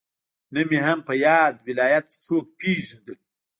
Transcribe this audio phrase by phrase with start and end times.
[0.53, 3.17] نه مې هم په ياد ولايت کې څوک پېژندل.